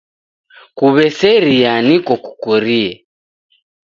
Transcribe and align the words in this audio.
Kuweseria 0.77 1.71
niko 1.87 2.13
kukurie. 2.23 2.91